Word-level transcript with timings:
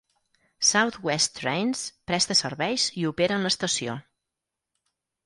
South 0.69 0.95
West 1.07 1.35
Trains 1.41 1.83
presta 2.11 2.37
serveis 2.39 2.87
i 3.03 3.05
opera 3.11 3.37
en 3.41 3.47
l'estació. 3.49 3.99